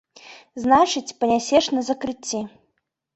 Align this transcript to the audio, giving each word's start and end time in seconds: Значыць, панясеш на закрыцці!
Значыць, 0.61 1.15
панясеш 1.19 1.65
на 1.75 1.81
закрыцці! 1.91 2.41